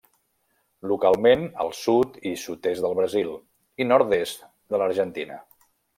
Localment 0.91 1.43
al 1.65 1.69
sud 1.81 2.17
i 2.29 2.31
sud-est 2.45 2.83
de 2.87 2.91
Brasil 3.01 3.29
i 3.85 3.87
nord-est 3.93 4.43
de 4.75 4.81
l'Argentina. 4.85 5.39